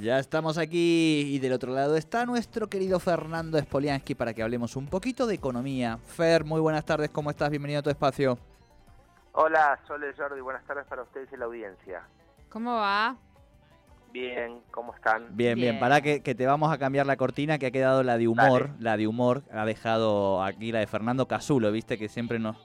Ya 0.00 0.18
estamos 0.18 0.58
aquí 0.58 1.22
y 1.34 1.38
del 1.38 1.52
otro 1.54 1.72
lado 1.72 1.96
está 1.96 2.26
nuestro 2.26 2.68
querido 2.68 3.00
Fernando 3.00 3.58
Spoliansky 3.58 4.14
para 4.14 4.34
que 4.34 4.42
hablemos 4.42 4.76
un 4.76 4.86
poquito 4.86 5.26
de 5.26 5.34
economía. 5.34 5.98
Fer, 6.06 6.44
muy 6.44 6.60
buenas 6.60 6.84
tardes, 6.84 7.08
¿cómo 7.10 7.30
estás? 7.30 7.48
Bienvenido 7.48 7.80
a 7.80 7.82
tu 7.82 7.88
espacio. 7.90 8.38
Hola, 9.32 9.78
Sole 9.86 10.12
Jordi, 10.14 10.40
buenas 10.40 10.64
tardes 10.66 10.84
para 10.86 11.02
ustedes 11.02 11.28
y 11.32 11.36
la 11.38 11.46
audiencia. 11.46 12.02
¿Cómo 12.50 12.74
va? 12.74 13.16
Bien, 14.12 14.60
¿cómo 14.70 14.94
están? 14.94 15.24
Bien, 15.34 15.54
bien, 15.56 15.72
Bien. 15.72 15.80
para 15.80 16.00
que, 16.02 16.22
que 16.22 16.34
te 16.34 16.46
vamos 16.46 16.72
a 16.72 16.78
cambiar 16.78 17.06
la 17.06 17.16
cortina 17.16 17.58
que 17.58 17.66
ha 17.66 17.70
quedado 17.70 18.02
la 18.02 18.18
de 18.18 18.28
humor, 18.28 18.68
Dale. 18.68 18.82
la 18.82 18.96
de 18.98 19.06
humor, 19.06 19.42
ha 19.52 19.64
dejado 19.64 20.42
aquí 20.42 20.72
la 20.72 20.80
de 20.80 20.86
Fernando 20.86 21.26
Casulo, 21.26 21.72
viste 21.72 21.96
que 21.98 22.08
siempre 22.08 22.38
nos... 22.38 22.56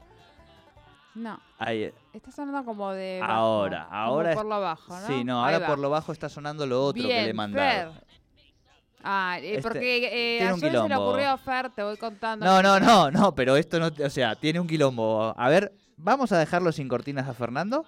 No, 1.14 1.40
Ahí, 1.58 1.92
está 2.14 2.32
sonando 2.32 2.64
como 2.64 2.92
de 2.92 3.20
bajo, 3.20 3.34
ahora, 3.34 3.88
ahora... 3.92 4.34
por 4.34 4.46
lo 4.46 4.62
bajo, 4.62 4.98
¿no? 4.98 5.08
Sí, 5.08 5.24
no, 5.24 5.44
ahora 5.44 5.68
por 5.68 5.78
lo 5.80 5.90
bajo 5.90 6.12
está 6.12 6.30
sonando 6.30 6.66
lo 6.66 6.86
otro 6.86 7.04
Bien, 7.04 7.10
que 7.10 7.24
le 7.24 7.30
he 7.30 7.34
mandado. 7.34 7.94
Fer. 7.94 8.06
Ah, 9.04 9.38
eh, 9.40 9.56
Este, 9.56 9.62
porque 9.62 10.38
eh, 10.38 10.48
ayer 10.48 10.60
se 10.60 10.70
le 10.70 10.96
ocurrió 10.96 11.32
a 11.32 11.38
Fer, 11.38 11.70
te 11.72 11.84
voy 11.84 11.98
contando. 11.98 12.46
No, 12.46 12.62
no, 12.62 12.80
no, 12.80 13.12
no, 13.12 13.36
pero 13.36 13.56
esto 13.56 13.80
no, 13.80 13.88
o 13.88 14.10
sea, 14.10 14.36
tiene 14.36 14.60
un 14.60 14.68
quilombo. 14.68 15.34
A 15.38 15.50
ver, 15.50 15.74
vamos 15.98 16.32
a 16.32 16.38
dejarlo 16.38 16.72
sin 16.72 16.88
cortinas 16.88 17.28
a 17.28 17.34
Fernando. 17.34 17.86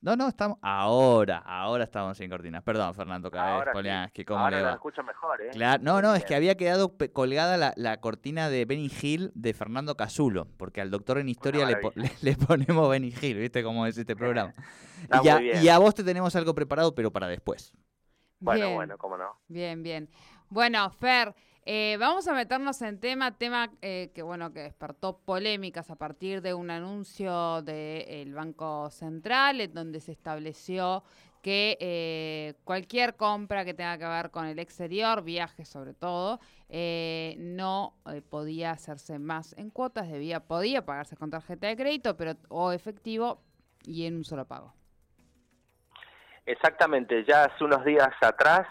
No, 0.00 0.14
no, 0.14 0.28
estamos 0.28 0.58
ahora, 0.62 1.38
ahora 1.38 1.82
estamos 1.84 2.16
sin 2.16 2.30
cortinas. 2.30 2.62
Perdón, 2.62 2.94
Fernando 2.94 3.30
Ahora 3.34 3.72
sí. 3.72 3.76
Poliansky, 3.78 4.24
¿cómo 4.24 4.38
Ahora 4.44 4.56
le 4.58 4.62
lo 4.62 4.68
va? 4.68 4.74
escucho 4.74 5.02
mejor, 5.02 5.40
¿eh? 5.42 5.50
Claro, 5.50 5.82
no, 5.82 6.00
no, 6.00 6.14
es 6.14 6.24
que 6.24 6.36
había 6.36 6.56
quedado 6.56 6.94
colgada 7.12 7.56
la, 7.56 7.72
la 7.76 8.00
cortina 8.00 8.48
de 8.48 8.64
Benny 8.64 8.90
Hill 9.02 9.32
de 9.34 9.54
Fernando 9.54 9.96
Casulo, 9.96 10.46
porque 10.56 10.80
al 10.80 10.90
doctor 10.90 11.18
en 11.18 11.28
historia 11.28 11.66
le, 11.66 11.76
po- 11.78 11.92
le, 12.22 12.36
ponemos 12.36 12.88
Benny 12.88 13.12
Hill, 13.20 13.38
¿viste 13.38 13.64
cómo 13.64 13.86
es 13.86 13.98
este 13.98 14.14
programa? 14.14 14.52
Está 15.02 15.20
y, 15.22 15.30
muy 15.30 15.42
bien. 15.42 15.64
y 15.64 15.68
a 15.68 15.78
vos 15.78 15.94
te 15.94 16.04
tenemos 16.04 16.34
algo 16.36 16.54
preparado, 16.54 16.94
pero 16.94 17.12
para 17.12 17.26
después. 17.26 17.72
Bueno, 18.40 18.66
bien, 18.66 18.74
bueno, 18.76 18.98
cómo 18.98 19.16
no. 19.18 19.40
bien, 19.48 19.82
bien. 19.82 20.08
Bueno, 20.48 20.88
Fer, 20.90 21.34
eh, 21.70 21.98
vamos 21.98 22.26
a 22.26 22.32
meternos 22.32 22.80
en 22.80 22.98
tema, 22.98 23.36
tema 23.36 23.68
eh, 23.82 24.10
que 24.14 24.22
bueno 24.22 24.54
que 24.54 24.60
despertó 24.60 25.18
polémicas 25.18 25.90
a 25.90 25.96
partir 25.96 26.40
de 26.40 26.54
un 26.54 26.70
anuncio 26.70 27.60
del 27.60 28.32
Banco 28.32 28.88
Central, 28.88 29.60
en 29.60 29.74
donde 29.74 30.00
se 30.00 30.12
estableció 30.12 31.04
que 31.42 31.76
eh, 31.78 32.54
cualquier 32.64 33.16
compra 33.16 33.66
que 33.66 33.74
tenga 33.74 33.98
que 33.98 34.06
ver 34.06 34.30
con 34.30 34.46
el 34.46 34.58
exterior, 34.58 35.22
viajes 35.22 35.68
sobre 35.68 35.92
todo, 35.92 36.40
no 37.36 37.98
podía 38.30 38.70
hacerse 38.70 39.18
más 39.18 39.54
en 39.58 39.68
cuotas, 39.68 40.10
debía, 40.10 40.40
podía 40.40 40.86
pagarse 40.86 41.16
con 41.18 41.28
tarjeta 41.28 41.66
de 41.66 41.76
crédito, 41.76 42.16
pero 42.16 42.32
o 42.48 42.72
efectivo 42.72 43.42
y 43.84 44.06
en 44.06 44.16
un 44.16 44.24
solo 44.24 44.46
pago. 44.46 44.72
Exactamente, 46.46 47.26
ya 47.28 47.44
hace 47.44 47.62
unos 47.62 47.84
días 47.84 48.08
atrás 48.22 48.66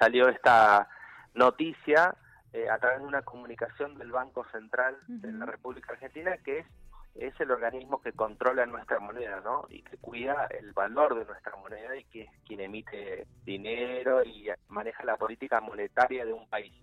salió 0.00 0.28
esta 0.28 0.88
noticia 1.38 2.14
eh, 2.52 2.68
a 2.68 2.78
través 2.78 3.00
de 3.00 3.06
una 3.06 3.22
comunicación 3.22 3.96
del 3.96 4.10
Banco 4.10 4.44
Central 4.50 4.98
de 5.06 5.32
la. 5.32 5.46
República 5.46 5.92
Argentina, 5.92 6.36
que 6.38 6.58
es, 6.58 6.66
es 7.14 7.40
el 7.40 7.50
organismo 7.50 8.02
que 8.02 8.12
controla 8.12 8.66
nuestra 8.66 8.98
moneda, 8.98 9.40
¿no? 9.40 9.66
Y 9.70 9.82
que 9.82 9.96
cuida 9.98 10.46
el 10.58 10.72
valor 10.72 11.18
de 11.18 11.24
nuestra 11.24 11.56
moneda 11.56 11.96
y 11.96 12.04
que 12.04 12.22
es 12.22 12.30
quien 12.46 12.60
emite 12.60 13.26
dinero 13.44 14.24
y 14.24 14.48
maneja 14.68 15.04
la 15.04 15.16
política 15.16 15.60
monetaria 15.60 16.24
de 16.24 16.32
un 16.32 16.48
país. 16.48 16.74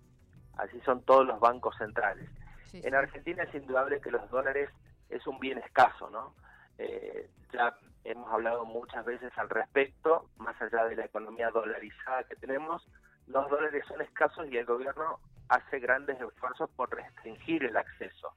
Así 0.56 0.80
son 0.80 1.02
todos 1.02 1.26
los 1.26 1.38
bancos 1.38 1.76
centrales. 1.76 2.28
Sí, 2.64 2.80
En. 2.82 2.94
Argentina 2.94 3.42
es 3.42 3.54
indudable 3.54 4.00
que 4.00 4.10
los 4.10 4.28
dólares 4.30 4.70
es 5.10 5.26
un 5.26 5.38
bien 5.38 5.58
escaso, 5.58 6.10
¿no? 6.10 6.34
Eh, 6.78 7.28
ya 7.52 7.76
hemos 8.04 8.30
hablado 8.32 8.64
muchas 8.64 9.04
veces 9.04 9.32
al 9.36 9.48
respecto, 9.48 10.28
más 10.38 10.60
allá 10.60 10.84
de 10.84 10.96
la 10.96 11.04
economía 11.04 11.50
dolarizada 11.50 12.24
que 12.24 12.36
tenemos, 12.36 12.86
los 13.26 13.50
dólares 13.50 13.84
son 13.88 14.00
escasos 14.02 14.46
y 14.50 14.56
el 14.56 14.64
gobierno 14.64 15.18
hace 15.48 15.78
grandes 15.78 16.20
esfuerzos 16.20 16.70
por 16.70 16.94
restringir 16.94 17.64
el 17.64 17.76
acceso. 17.76 18.32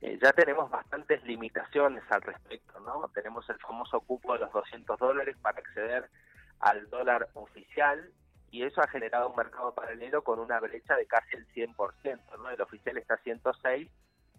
Eh, 0.00 0.18
ya 0.22 0.32
tenemos 0.32 0.70
bastantes 0.70 1.22
limitaciones 1.24 2.02
al 2.10 2.22
respecto, 2.22 2.78
¿no? 2.80 3.08
Tenemos 3.14 3.48
el 3.48 3.58
famoso 3.58 4.00
cupo 4.00 4.34
de 4.34 4.40
los 4.40 4.52
200 4.52 4.98
dólares 4.98 5.36
para 5.40 5.58
acceder 5.58 6.10
al 6.60 6.88
dólar 6.90 7.28
oficial 7.34 8.10
y 8.50 8.62
eso 8.62 8.80
ha 8.80 8.88
generado 8.88 9.30
un 9.30 9.36
mercado 9.36 9.74
paralelo 9.74 10.22
con 10.22 10.38
una 10.38 10.60
brecha 10.60 10.94
de 10.96 11.06
casi 11.06 11.36
el 11.36 11.46
100%, 11.48 12.38
¿no? 12.38 12.50
El 12.50 12.60
oficial 12.60 12.96
está 12.98 13.14
a 13.14 13.18
106, 13.18 13.90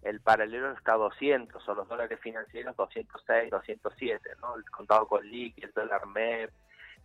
el 0.02 0.20
paralelo 0.20 0.72
está 0.72 0.94
a 0.94 0.98
200, 0.98 1.68
o 1.68 1.74
los 1.74 1.88
dólares 1.88 2.20
financieros 2.20 2.76
206, 2.76 3.50
207, 3.50 4.30
¿no? 4.40 4.56
El 4.56 4.64
contado 4.70 5.06
con 5.06 5.26
LIC, 5.26 5.64
el 5.64 5.72
dólar 5.72 6.06
MEP, 6.06 6.50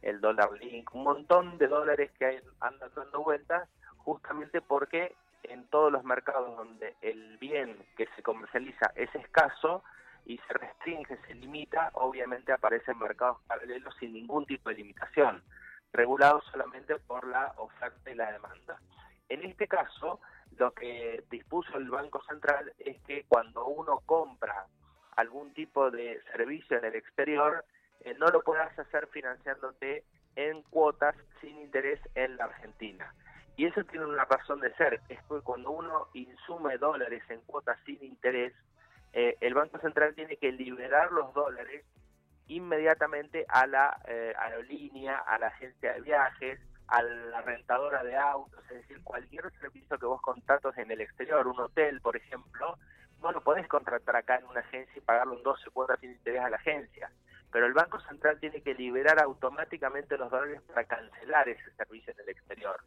el 0.01 0.21
dólar 0.21 0.51
Link, 0.53 0.93
un 0.93 1.03
montón 1.03 1.57
de 1.57 1.67
dólares 1.67 2.11
que 2.17 2.41
andan 2.59 2.89
dando 2.95 3.23
vueltas 3.23 3.69
justamente 3.97 4.61
porque 4.61 5.15
en 5.43 5.65
todos 5.67 5.91
los 5.91 6.03
mercados 6.03 6.55
donde 6.57 6.95
el 7.01 7.37
bien 7.37 7.77
que 7.97 8.07
se 8.15 8.23
comercializa 8.23 8.91
es 8.95 9.13
escaso 9.15 9.83
y 10.25 10.37
se 10.39 10.53
restringe, 10.53 11.17
se 11.27 11.33
limita, 11.35 11.89
obviamente 11.93 12.51
aparecen 12.51 12.97
mercados 12.99 13.37
paralelos 13.47 13.95
sin 13.99 14.13
ningún 14.13 14.45
tipo 14.45 14.69
de 14.69 14.75
limitación, 14.75 15.43
regulados 15.91 16.43
solamente 16.51 16.95
por 16.99 17.27
la 17.27 17.53
oferta 17.57 18.11
y 18.11 18.15
la 18.15 18.31
demanda. 18.31 18.79
En 19.29 19.43
este 19.43 19.67
caso, 19.67 20.19
lo 20.57 20.73
que 20.73 21.23
dispuso 21.29 21.77
el 21.77 21.89
Banco 21.89 22.21
Central 22.23 22.73
es 22.79 23.01
que 23.01 23.25
cuando 23.27 23.65
uno 23.65 24.01
compra 24.05 24.67
algún 25.15 25.53
tipo 25.53 25.89
de 25.89 26.21
servicio 26.33 26.77
en 26.77 26.85
el 26.85 26.95
exterior, 26.95 27.65
eh, 28.03 28.15
no 28.19 28.27
lo 28.27 28.41
puedas 28.41 28.77
hacer 28.77 29.07
financiándote 29.07 30.03
en 30.35 30.61
cuotas 30.63 31.15
sin 31.39 31.59
interés 31.59 31.99
en 32.15 32.37
la 32.37 32.45
Argentina. 32.45 33.13
Y 33.57 33.65
eso 33.65 33.83
tiene 33.83 34.05
una 34.05 34.25
razón 34.25 34.59
de 34.59 34.73
ser, 34.75 35.01
es 35.09 35.19
que 35.19 35.41
cuando 35.43 35.71
uno 35.71 36.07
insume 36.13 36.77
dólares 36.77 37.23
en 37.29 37.41
cuotas 37.41 37.77
sin 37.85 38.01
interés, 38.03 38.53
eh, 39.13 39.35
el 39.41 39.53
Banco 39.53 39.77
Central 39.79 40.15
tiene 40.15 40.37
que 40.37 40.51
liberar 40.51 41.11
los 41.11 41.33
dólares 41.33 41.85
inmediatamente 42.47 43.45
a 43.49 43.67
la 43.67 44.01
eh, 44.07 44.33
aerolínea, 44.37 45.17
a 45.17 45.37
la 45.37 45.47
agencia 45.47 45.93
de 45.93 46.01
viajes, 46.01 46.59
a 46.87 47.01
la 47.01 47.41
rentadora 47.41 48.03
de 48.03 48.17
autos, 48.17 48.59
es 48.71 48.81
decir, 48.81 49.01
cualquier 49.03 49.49
servicio 49.59 49.97
que 49.97 50.05
vos 50.05 50.21
contratas 50.21 50.77
en 50.77 50.91
el 50.91 51.01
exterior, 51.01 51.47
un 51.47 51.59
hotel, 51.59 52.01
por 52.01 52.17
ejemplo, 52.17 52.77
no 53.21 53.31
lo 53.31 53.41
podés 53.41 53.67
contratar 53.67 54.15
acá 54.15 54.37
en 54.37 54.45
una 54.45 54.61
agencia 54.61 54.93
y 54.97 55.01
pagarlo 55.01 55.37
en 55.37 55.43
12 55.43 55.69
cuotas 55.69 55.99
sin 55.99 56.11
interés 56.11 56.41
a 56.41 56.49
la 56.49 56.57
agencia. 56.57 57.11
Pero 57.51 57.65
el 57.65 57.73
Banco 57.73 57.99
Central 58.01 58.39
tiene 58.39 58.61
que 58.61 58.73
liberar 58.73 59.21
automáticamente 59.21 60.17
los 60.17 60.31
dólares 60.31 60.61
para 60.67 60.85
cancelar 60.85 61.49
ese 61.49 61.71
servicio 61.75 62.13
en 62.13 62.19
el 62.21 62.29
exterior. 62.29 62.79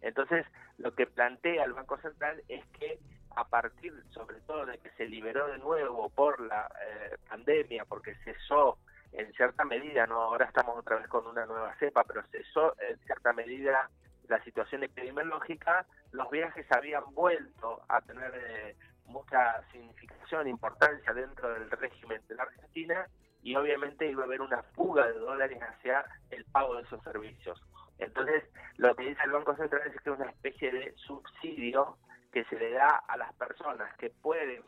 Entonces, 0.00 0.46
lo 0.78 0.94
que 0.94 1.06
plantea 1.06 1.64
el 1.64 1.74
Banco 1.74 1.98
Central 1.98 2.42
es 2.48 2.64
que 2.78 2.98
a 3.36 3.44
partir, 3.44 3.92
sobre 4.10 4.40
todo, 4.40 4.66
de 4.66 4.78
que 4.78 4.90
se 4.92 5.06
liberó 5.06 5.46
de 5.48 5.58
nuevo 5.58 6.08
por 6.10 6.40
la 6.40 6.66
eh, 6.86 7.16
pandemia, 7.28 7.84
porque 7.84 8.14
cesó 8.24 8.78
en 9.12 9.32
cierta 9.34 9.64
medida, 9.64 10.06
no 10.06 10.20
ahora 10.20 10.46
estamos 10.46 10.76
otra 10.76 10.96
vez 10.96 11.08
con 11.08 11.26
una 11.26 11.46
nueva 11.46 11.74
cepa, 11.78 12.04
pero 12.04 12.22
cesó 12.30 12.74
en 12.80 12.98
cierta 13.00 13.32
medida 13.32 13.90
la 14.28 14.42
situación 14.44 14.84
epidemiológica, 14.84 15.86
los 16.12 16.30
viajes 16.30 16.66
habían 16.70 17.04
vuelto 17.14 17.82
a 17.88 18.00
tener 18.00 18.32
eh, 18.34 18.76
mucha 19.06 19.62
significación, 19.72 20.46
importancia 20.48 21.12
dentro 21.12 21.52
del 21.52 21.70
régimen 21.70 22.22
de 22.28 22.34
la 22.36 22.44
Argentina 22.44 23.06
y 23.42 23.56
obviamente 23.56 24.10
iba 24.10 24.22
a 24.22 24.26
haber 24.26 24.40
una 24.40 24.62
fuga 24.74 25.06
de 25.06 25.18
dólares 25.18 25.58
hacia 25.62 26.04
el 26.30 26.44
pago 26.46 26.76
de 26.76 26.82
esos 26.82 27.02
servicios. 27.02 27.60
Entonces, 27.98 28.44
lo 28.76 28.94
que 28.94 29.08
dice 29.08 29.20
el 29.24 29.32
Banco 29.32 29.54
Central 29.56 29.82
es 29.86 30.00
que 30.00 30.10
es 30.10 30.18
una 30.18 30.30
especie 30.30 30.72
de 30.72 30.92
subsidio 30.96 31.98
que 32.32 32.44
se 32.44 32.58
le 32.58 32.70
da 32.72 33.02
a 33.08 33.16
las 33.16 33.32
personas 33.34 33.94
que 33.96 34.10
pueden 34.10 34.62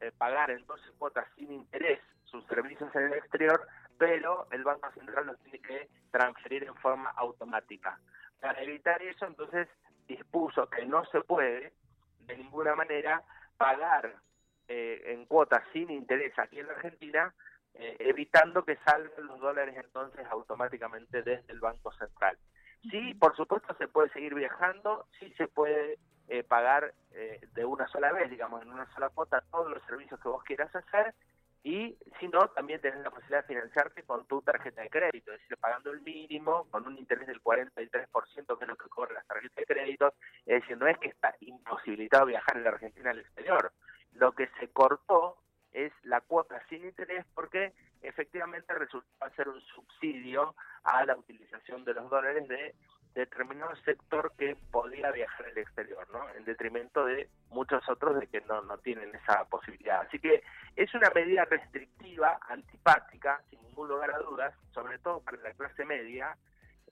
eh, 0.00 0.12
pagar 0.18 0.50
en 0.50 0.66
12 0.66 0.82
cuotas 0.98 1.26
sin 1.36 1.52
interés 1.52 2.00
sus 2.24 2.44
servicios 2.46 2.94
en 2.94 3.04
el 3.04 3.14
exterior, 3.14 3.66
pero 3.96 4.46
el 4.50 4.64
Banco 4.64 4.90
Central 4.92 5.26
los 5.26 5.38
tiene 5.40 5.60
que 5.60 5.88
transferir 6.10 6.64
en 6.64 6.74
forma 6.76 7.10
automática. 7.10 7.98
Para 8.40 8.60
evitar 8.62 9.00
eso, 9.02 9.26
entonces 9.26 9.68
dispuso 10.06 10.68
que 10.68 10.84
no 10.84 11.04
se 11.06 11.20
puede 11.22 11.72
de 12.26 12.36
ninguna 12.36 12.74
manera 12.74 13.22
pagar 13.56 14.16
eh, 14.68 15.02
en 15.06 15.26
cuotas 15.26 15.62
sin 15.72 15.90
interés 15.90 16.36
aquí 16.38 16.58
en 16.58 16.66
la 16.66 16.72
Argentina, 16.74 17.34
eh, 17.74 17.96
evitando 18.00 18.64
que 18.64 18.76
salgan 18.84 19.26
los 19.26 19.40
dólares 19.40 19.74
entonces 19.76 20.26
automáticamente 20.30 21.22
desde 21.22 21.52
el 21.52 21.60
Banco 21.60 21.92
Central. 21.92 22.38
Sí, 22.90 23.14
por 23.14 23.34
supuesto 23.36 23.74
se 23.78 23.88
puede 23.88 24.10
seguir 24.10 24.34
viajando, 24.34 25.06
sí 25.18 25.32
se 25.36 25.48
puede 25.48 25.98
eh, 26.28 26.42
pagar 26.42 26.94
de 27.54 27.64
una 27.64 27.86
sola 27.88 28.12
vez, 28.12 28.28
digamos, 28.28 28.60
en 28.62 28.72
una 28.72 28.92
sola 28.92 29.08
cuota 29.08 29.44
todos 29.52 29.70
los 29.70 29.82
servicios 29.84 30.18
que 30.20 30.28
vos 30.28 30.42
quieras 30.42 30.74
hacer 30.74 31.14
y 31.64 31.96
si 32.20 32.28
no, 32.28 32.46
también 32.48 32.78
tenés 32.82 33.02
la 33.02 33.10
posibilidad 33.10 33.40
de 33.40 33.54
financiarte 33.54 34.02
con 34.02 34.26
tu 34.26 34.42
tarjeta 34.42 34.82
de 34.82 34.90
crédito, 34.90 35.32
es 35.32 35.40
decir, 35.40 35.56
pagando 35.56 35.92
el 35.92 36.02
mínimo, 36.02 36.68
con 36.70 36.86
un 36.86 36.98
interés 36.98 37.26
del 37.26 37.42
43%, 37.42 38.58
que 38.58 38.64
es 38.64 38.68
lo 38.68 38.76
que 38.76 38.88
cobran 38.90 39.14
las 39.14 39.26
tarjetas 39.26 39.56
de 39.56 39.64
crédito, 39.64 40.12
es 40.44 40.60
decir, 40.60 40.76
no 40.76 40.86
es 40.86 40.98
que 40.98 41.08
está 41.08 41.34
imposibilitado 41.40 42.26
viajar 42.26 42.58
en 42.58 42.64
la 42.64 42.68
Argentina 42.68 43.10
al 43.10 43.20
exterior, 43.20 43.72
lo 44.12 44.32
que 44.32 44.46
se 44.60 44.68
cortó 44.68 45.38
es 45.74 45.92
la 46.04 46.20
cuota 46.22 46.62
sin 46.68 46.84
interés 46.84 47.26
porque 47.34 47.74
efectivamente 48.00 48.72
resultó 48.74 49.08
ser 49.36 49.48
un 49.48 49.60
subsidio 49.60 50.54
a 50.84 51.04
la 51.04 51.16
utilización 51.16 51.84
de 51.84 51.94
los 51.94 52.08
dólares 52.08 52.48
de 52.48 52.74
determinado 53.14 53.74
sector 53.84 54.32
que 54.36 54.56
podía 54.72 55.10
viajar 55.12 55.46
al 55.46 55.58
exterior, 55.58 56.06
¿no? 56.10 56.28
En 56.30 56.44
detrimento 56.44 57.04
de 57.04 57.28
muchos 57.50 57.88
otros 57.88 58.18
de 58.18 58.26
que 58.26 58.40
no, 58.42 58.62
no 58.62 58.78
tienen 58.78 59.14
esa 59.14 59.44
posibilidad. 59.44 60.00
Así 60.00 60.18
que 60.18 60.42
es 60.74 60.92
una 60.94 61.10
medida 61.10 61.44
restrictiva, 61.44 62.38
antipática, 62.48 63.40
sin 63.50 63.62
ningún 63.62 63.88
lugar 63.88 64.10
a 64.12 64.18
dudas, 64.18 64.54
sobre 64.72 64.98
todo 64.98 65.20
para 65.20 65.36
la 65.38 65.52
clase 65.52 65.84
media, 65.84 66.36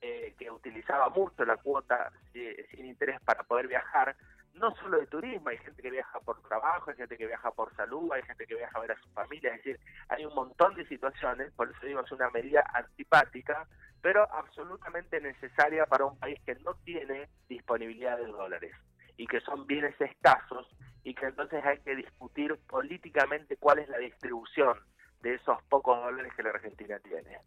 eh, 0.01 0.33
que 0.37 0.49
utilizaba 0.49 1.09
mucho 1.09 1.45
la 1.45 1.57
cuota 1.57 2.11
eh, 2.33 2.67
sin 2.71 2.85
interés 2.85 3.19
para 3.21 3.43
poder 3.43 3.67
viajar, 3.67 4.15
no 4.55 4.75
solo 4.75 4.99
de 4.99 5.07
turismo, 5.07 5.49
hay 5.49 5.57
gente 5.57 5.81
que 5.81 5.89
viaja 5.89 6.19
por 6.19 6.41
trabajo, 6.43 6.91
hay 6.91 6.97
gente 6.97 7.17
que 7.17 7.27
viaja 7.27 7.51
por 7.51 7.75
salud, 7.75 8.11
hay 8.11 8.21
gente 8.23 8.45
que 8.45 8.55
viaja 8.55 8.77
a 8.77 8.81
ver 8.81 8.91
a 8.91 9.01
su 9.01 9.09
familia, 9.09 9.51
es 9.51 9.63
decir, 9.63 9.79
hay 10.09 10.25
un 10.25 10.33
montón 10.35 10.75
de 10.75 10.87
situaciones, 10.87 11.51
por 11.53 11.69
eso 11.69 11.85
digo, 11.85 12.01
es 12.01 12.11
una 12.11 12.29
medida 12.29 12.63
antipática, 12.73 13.67
pero 14.01 14.31
absolutamente 14.33 15.19
necesaria 15.21 15.85
para 15.85 16.05
un 16.05 16.17
país 16.19 16.39
que 16.45 16.55
no 16.55 16.75
tiene 16.83 17.29
disponibilidad 17.47 18.17
de 18.17 18.27
dólares 18.27 18.73
y 19.17 19.27
que 19.27 19.39
son 19.41 19.65
bienes 19.65 19.99
escasos 19.99 20.67
y 21.03 21.13
que 21.13 21.27
entonces 21.27 21.63
hay 21.65 21.79
que 21.79 21.95
discutir 21.95 22.57
políticamente 22.67 23.57
cuál 23.57 23.79
es 23.79 23.89
la 23.89 23.97
distribución 23.97 24.77
de 25.21 25.35
esos 25.35 25.61
pocos 25.63 25.97
dólares 26.01 26.33
que 26.35 26.43
la 26.43 26.49
Argentina 26.49 26.99
tiene. 26.99 27.39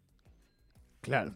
Claro. 1.01 1.31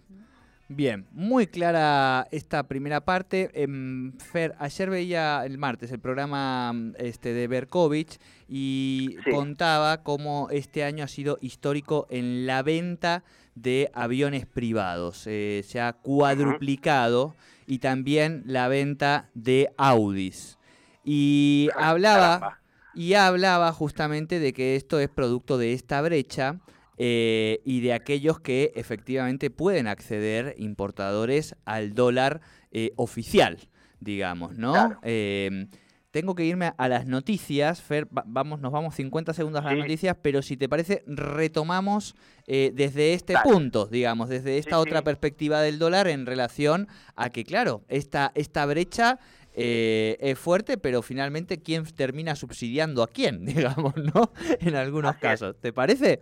Bien, 0.73 1.05
muy 1.11 1.47
clara 1.47 2.29
esta 2.31 2.63
primera 2.63 3.01
parte. 3.01 3.51
Em, 3.53 4.13
Fer, 4.17 4.55
ayer 4.57 4.89
veía 4.89 5.45
el 5.45 5.57
martes 5.57 5.91
el 5.91 5.99
programa 5.99 6.73
este, 6.97 7.33
de 7.33 7.49
Berkovich 7.49 8.19
y 8.47 9.17
contaba 9.29 10.01
cómo 10.01 10.47
este 10.49 10.85
año 10.85 11.03
ha 11.03 11.09
sido 11.09 11.37
histórico 11.41 12.07
en 12.09 12.45
la 12.45 12.63
venta 12.63 13.25
de 13.53 13.91
aviones 13.93 14.45
privados. 14.45 15.23
Eh, 15.27 15.61
se 15.67 15.81
ha 15.81 15.91
cuadruplicado 15.91 17.35
y 17.67 17.79
también 17.79 18.41
la 18.45 18.69
venta 18.69 19.29
de 19.33 19.73
Audis. 19.75 20.57
Y 21.03 21.67
hablaba, 21.75 22.61
y 22.95 23.15
hablaba 23.15 23.73
justamente 23.73 24.39
de 24.39 24.53
que 24.53 24.77
esto 24.77 25.01
es 25.01 25.09
producto 25.09 25.57
de 25.57 25.73
esta 25.73 26.01
brecha 26.01 26.61
eh, 26.97 27.61
y 27.63 27.81
de 27.81 27.93
aquellos 27.93 28.39
que 28.39 28.71
efectivamente 28.75 29.49
pueden 29.49 29.87
acceder, 29.87 30.55
importadores, 30.57 31.55
al 31.65 31.93
dólar 31.93 32.41
eh, 32.71 32.91
oficial, 32.95 33.57
digamos, 33.99 34.57
¿no? 34.57 34.97
Em, 35.03 35.67
tengo 36.11 36.35
que 36.35 36.43
irme 36.43 36.73
a 36.77 36.89
las 36.89 37.05
noticias, 37.05 37.81
Fer, 37.81 38.07
vamos, 38.11 38.59
nos 38.59 38.73
vamos 38.73 38.95
50 38.95 39.33
segundos 39.33 39.61
a 39.61 39.69
las 39.69 39.77
noticias, 39.77 40.17
pero 40.21 40.41
si 40.41 40.57
te 40.57 40.67
parece, 40.67 41.03
retomamos 41.07 42.15
eh, 42.47 42.71
desde 42.73 43.13
este 43.13 43.33
punto, 43.43 43.87
digamos, 43.87 44.27
desde 44.27 44.57
esta 44.57 44.79
otra 44.79 45.03
perspectiva 45.03 45.61
del 45.61 45.79
dólar 45.79 46.09
en 46.09 46.25
relación 46.25 46.89
a 47.15 47.29
que, 47.29 47.45
claro, 47.45 47.83
esta, 47.87 48.33
esta 48.35 48.65
brecha 48.65 49.19
eh, 49.53 50.17
es 50.19 50.37
fuerte, 50.37 50.77
pero 50.77 51.01
finalmente, 51.01 51.61
¿quién 51.61 51.85
termina 51.85 52.35
subsidiando 52.35 53.03
a 53.03 53.07
quién, 53.07 53.45
digamos, 53.45 53.95
no? 53.95 54.33
En 54.59 54.75
algunos 54.75 55.15
casos. 55.15 55.55
¿Te 55.59 55.71
parece? 55.73 56.21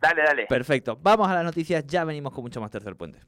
Dale, 0.00 0.22
dale. 0.22 0.46
Perfecto. 0.46 0.98
Vamos 1.02 1.28
a 1.28 1.34
las 1.34 1.44
noticias, 1.44 1.86
ya 1.86 2.04
venimos 2.04 2.32
con 2.32 2.42
mucho 2.42 2.60
más 2.60 2.70
Tercer 2.70 2.96
Puente. 2.96 3.20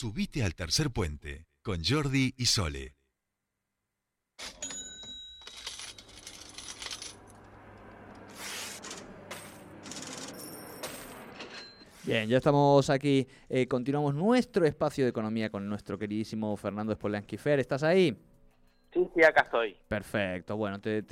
Subite 0.00 0.44
al 0.44 0.54
tercer 0.54 0.92
puente 0.92 1.48
con 1.60 1.82
Jordi 1.82 2.32
y 2.36 2.46
Sole. 2.46 2.97
Bien, 12.08 12.26
ya 12.26 12.38
estamos 12.38 12.88
aquí. 12.88 13.28
Eh, 13.50 13.68
continuamos 13.68 14.14
nuestro 14.14 14.64
espacio 14.64 15.04
de 15.04 15.10
economía 15.10 15.50
con 15.50 15.68
nuestro 15.68 15.98
queridísimo 15.98 16.56
Fernando 16.56 16.94
Spolansky. 16.94 17.36
¿estás 17.44 17.82
ahí? 17.82 18.16
Sí, 18.92 19.06
sí, 19.14 19.22
acá 19.22 19.42
estoy. 19.42 19.76
Perfecto. 19.86 20.56
Bueno, 20.56 20.80
te, 20.80 21.04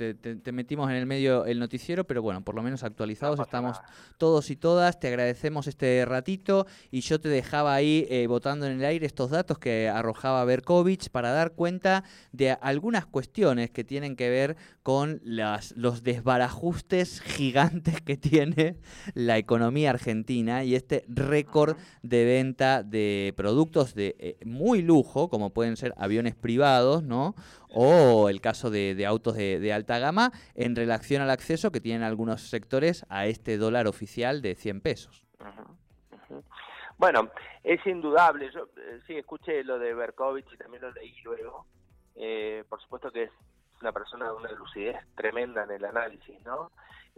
metimos 0.51 0.89
en 0.89 0.95
el 0.95 1.05
medio 1.05 1.45
el 1.45 1.59
noticiero, 1.59 2.05
pero 2.05 2.23
bueno, 2.23 2.43
por 2.43 2.55
lo 2.55 2.63
menos 2.63 2.83
actualizados 2.83 3.39
estamos 3.39 3.79
todos 4.17 4.49
y 4.49 4.55
todas. 4.55 4.99
Te 4.99 5.09
agradecemos 5.09 5.67
este 5.67 6.03
ratito 6.05 6.65
y 6.89 7.01
yo 7.01 7.21
te 7.21 7.29
dejaba 7.29 7.75
ahí 7.75 8.07
eh, 8.09 8.25
botando 8.25 8.65
en 8.65 8.79
el 8.79 8.85
aire 8.85 9.05
estos 9.05 9.29
datos 9.29 9.59
que 9.59 9.89
arrojaba 9.89 10.43
Berkovich 10.45 11.09
para 11.09 11.31
dar 11.31 11.51
cuenta 11.51 12.03
de 12.31 12.51
algunas 12.51 13.05
cuestiones 13.05 13.69
que 13.69 13.83
tienen 13.83 14.15
que 14.15 14.29
ver 14.29 14.57
con 14.81 15.21
las, 15.23 15.73
los 15.77 16.01
desbarajustes 16.01 17.21
gigantes 17.21 18.01
que 18.01 18.17
tiene 18.17 18.77
la 19.13 19.37
economía 19.37 19.91
argentina 19.91 20.63
y 20.63 20.73
este 20.73 21.05
récord 21.07 21.77
de 22.01 22.25
venta 22.25 22.81
de 22.81 23.33
productos 23.37 23.93
de 23.93 24.15
eh, 24.17 24.37
muy 24.45 24.81
lujo, 24.81 25.29
como 25.29 25.51
pueden 25.51 25.77
ser 25.77 25.93
aviones 25.97 26.35
privados, 26.35 27.03
¿no? 27.03 27.35
O 27.69 28.29
el 28.29 28.41
caso 28.41 28.69
de, 28.69 29.05
autos 29.05 29.35
de, 29.35 29.73
alta 29.73 29.99
gama 29.99 30.31
en 30.55 30.75
relación 30.75 31.21
al 31.21 31.29
acceso 31.29 31.71
que 31.71 31.81
tienen 31.81 32.03
algunos 32.03 32.49
sectores 32.49 33.05
a 33.09 33.25
este 33.27 33.57
dólar 33.57 33.87
oficial 33.87 34.41
de 34.41 34.55
100 34.55 34.81
pesos. 34.81 35.25
Bueno, 36.97 37.29
es 37.63 37.85
indudable. 37.85 38.49
Yo 38.51 38.69
eh, 38.77 38.99
sí 39.05 39.15
escuché 39.15 39.63
lo 39.63 39.77
de 39.77 39.93
Berkovich 39.93 40.51
y 40.51 40.57
también 40.57 40.81
lo 40.81 40.91
leí 40.91 41.15
luego. 41.23 41.67
Eh, 42.15 42.63
por 42.67 42.81
supuesto 42.81 43.11
que 43.11 43.23
es 43.23 43.31
una 43.81 43.91
persona 43.91 44.25
de 44.25 44.31
una 44.31 44.51
lucidez 44.53 44.97
tremenda 45.15 45.63
en 45.63 45.71
el 45.71 45.85
análisis, 45.85 46.41
¿no? 46.43 46.71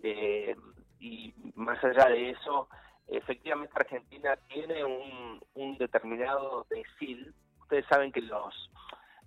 Eh, 0.03 0.55
y 0.99 1.33
más 1.55 1.81
allá 1.83 2.09
de 2.09 2.31
eso, 2.31 2.67
efectivamente 3.07 3.73
Argentina 3.75 4.37
tiene 4.47 4.83
un, 4.83 5.77
determinado 5.77 6.65
decil. 6.69 7.33
Ustedes 7.61 7.85
saben 7.87 8.11
que 8.11 8.21
los 8.21 8.53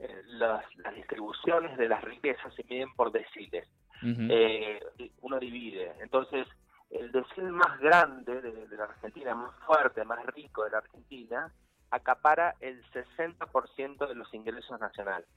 eh, 0.02 0.22
las, 0.26 0.64
distribuciones 0.96 1.76
de 1.78 1.88
las 1.88 2.02
riquezas 2.02 2.52
se 2.54 2.64
miden 2.64 2.92
por 2.94 3.12
deciles. 3.12 3.68
Eh, 4.04 4.80
uno 5.20 5.38
divide. 5.38 5.92
Entonces, 6.00 6.48
el 6.90 7.12
decil 7.12 7.44
más 7.52 7.78
grande 7.78 8.40
de, 8.42 8.76
la 8.76 8.84
Argentina, 8.84 9.32
más 9.34 9.54
fuerte, 9.64 10.04
más 10.04 10.26
rico 10.26 10.64
de 10.64 10.70
la 10.70 10.78
Argentina, 10.78 11.52
acapara 11.90 12.56
el 12.58 12.82
60% 12.90 14.08
de 14.08 14.14
los 14.16 14.34
ingresos 14.34 14.80
nacionales. 14.80 15.28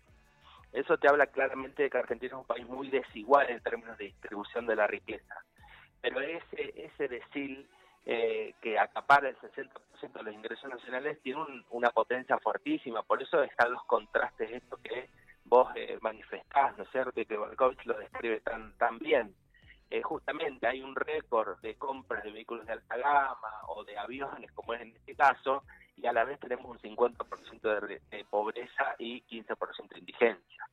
Eso 0.71 0.97
te 0.97 1.07
habla 1.07 1.27
claramente 1.27 1.83
de 1.83 1.89
que 1.91 1.97
Argentina 1.99 2.33
es 2.33 2.39
un 2.39 2.47
país 2.47 2.67
muy 2.67 2.89
desigual 2.89 3.47
en 3.51 3.61
términos 3.61 3.97
de 3.99 4.05
distribución 4.05 4.65
de 4.65 4.75
la 4.75 4.87
riqueza. 4.87 5.35
Pero 6.01 6.19
ese, 6.21 6.73
ese 6.75 7.07
decil 7.07 7.69
eh, 8.05 8.53
que 8.61 8.77
acapara 8.77 9.29
el 9.29 9.37
60% 9.37 10.13
de 10.13 10.23
los 10.23 10.33
ingresos 10.33 10.69
nacionales, 10.69 11.21
tiene 11.21 11.43
una 11.71 11.89
potencia 11.89 12.37
fuertísima. 12.39 13.01
Por 13.03 13.21
eso 13.21 13.41
están 13.43 13.71
los 13.71 13.83
contrastes, 13.85 14.51
esto 14.51 14.77
que 14.77 15.09
vos 15.45 15.71
eh, 15.75 15.97
manifestás, 16.01 16.77
¿no 16.77 16.83
es 16.83 16.89
cierto? 16.91 17.19
Y 17.19 17.25
que 17.25 17.37
Volkovich 17.37 17.85
lo 17.85 17.97
describe 17.97 18.41
tan, 18.41 18.77
tan 18.77 18.99
bien. 18.99 19.33
Eh, 19.89 20.01
justamente 20.01 20.67
hay 20.67 20.81
un 20.81 20.95
récord 20.95 21.59
de 21.61 21.75
compras 21.75 22.23
de 22.23 22.31
vehículos 22.31 22.65
de 22.65 22.73
alta 22.73 22.97
gama 22.97 23.61
o 23.67 23.83
de 23.83 23.97
aviones, 23.97 24.51
como 24.51 24.73
es 24.73 24.81
en 24.81 24.95
este 24.95 25.15
caso, 25.15 25.63
y 25.95 26.07
a 26.07 26.13
la 26.13 26.25
vez 26.25 26.39
tenemos 26.39 26.65
un 26.65 26.79
50% 26.79 27.87
de, 27.87 28.01
de, 28.09 28.25
pobreza 28.25 28.95
y 28.97 29.21
15% 29.23 29.89
de 29.89 29.99
indigencia. 29.99 30.69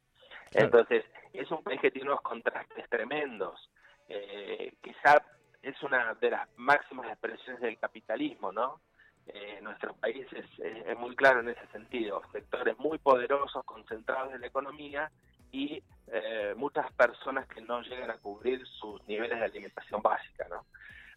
Entonces, 0.52 1.04
es 1.32 1.50
un 1.50 1.62
país 1.62 1.80
que 1.80 1.90
tiene 1.90 2.08
unos 2.08 2.22
contrastes 2.22 2.88
tremendos. 2.88 3.70
Eh, 4.08 4.74
quizá 4.82 5.22
es 5.62 5.80
una 5.82 6.14
de 6.14 6.30
las 6.30 6.48
máximas 6.56 7.06
expresiones 7.06 7.60
del 7.60 7.78
capitalismo, 7.78 8.52
¿no? 8.52 8.80
Eh, 9.26 9.60
nuestro 9.62 9.94
país 9.94 10.26
es, 10.32 10.98
muy 10.98 11.14
claro 11.14 11.40
en 11.40 11.50
ese 11.50 11.66
sentido, 11.68 12.22
sectores 12.32 12.76
muy 12.78 12.98
poderosos, 12.98 13.64
concentrados 13.64 14.34
en 14.34 14.40
la 14.40 14.48
economía 14.48 15.10
y 15.52 15.82
eh, 16.08 16.54
muchas 16.56 16.92
personas 16.94 17.46
que 17.46 17.60
no 17.60 17.82
llegan 17.82 18.10
a 18.10 18.18
cubrir 18.18 18.66
sus 18.66 19.06
niveles 19.06 19.38
de 19.38 19.44
alimentación 19.44 20.02
básica, 20.02 20.46
¿no? 20.48 20.66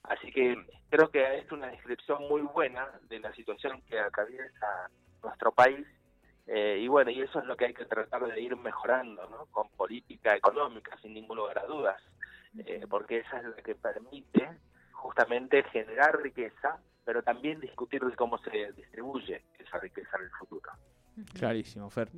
Así 0.04 0.32
que 0.32 0.56
creo 0.90 1.10
que 1.10 1.40
es 1.40 1.52
una 1.52 1.68
descripción 1.68 2.28
muy 2.28 2.42
buena 2.42 2.88
de 3.10 3.20
la 3.20 3.34
situación 3.34 3.82
que 3.90 4.00
atraviesa 4.00 4.90
nuestro 5.24 5.52
país 5.52 5.88
eh, 6.48 6.78
y 6.80 6.88
bueno, 6.88 7.10
y 7.10 7.22
eso 7.22 7.40
es 7.40 7.46
lo 7.46 7.58
que 7.58 7.66
hay 7.66 7.74
que 7.74 7.86
tratar 7.86 8.24
de 8.26 8.40
ir 8.40 8.56
mejorando, 8.56 9.28
¿no? 9.30 9.48
Con 9.48 9.68
política 9.70 10.36
económica, 10.36 10.96
sin 11.02 11.14
ningún 11.14 11.38
lugar 11.38 11.58
a 11.58 11.66
dudas, 11.66 12.02
eh, 12.60 12.86
porque 12.90 13.20
esa 13.20 13.40
es 13.40 13.46
la 13.46 13.56
que 13.64 13.76
permite 13.76 14.50
justamente 14.92 15.64
generar 15.64 16.22
riqueza, 16.22 16.80
pero 17.04 17.22
también 17.24 17.60
discutir 17.60 18.04
de 18.04 18.16
cómo 18.16 18.38
se 18.40 18.72
distribuye 18.74 19.44
esa 19.60 19.80
riqueza 19.80 20.18
en 20.18 20.24
el 20.24 20.32
futuro. 20.32 20.72
Clarísimo, 21.34 21.90
Fer. 21.90 22.10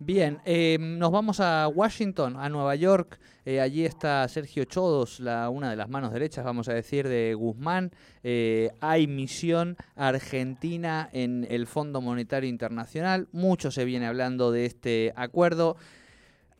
Bien, 0.00 0.40
eh, 0.44 0.76
nos 0.80 1.12
vamos 1.12 1.38
a 1.38 1.68
Washington, 1.68 2.36
a 2.36 2.48
Nueva 2.48 2.74
York. 2.74 3.20
Eh, 3.44 3.60
allí 3.60 3.84
está 3.84 4.26
Sergio 4.26 4.64
Chodos, 4.64 5.20
la, 5.20 5.48
una 5.50 5.70
de 5.70 5.76
las 5.76 5.88
manos 5.88 6.12
derechas, 6.12 6.44
vamos 6.44 6.68
a 6.68 6.74
decir, 6.74 7.06
de 7.06 7.34
Guzmán. 7.34 7.92
Eh, 8.24 8.72
hay 8.80 9.06
misión 9.06 9.76
argentina 9.94 11.08
en 11.12 11.46
el 11.48 11.68
Fondo 11.68 12.00
Monetario 12.00 12.48
Internacional. 12.48 13.28
Mucho 13.30 13.70
se 13.70 13.84
viene 13.84 14.08
hablando 14.08 14.50
de 14.50 14.66
este 14.66 15.12
acuerdo. 15.14 15.76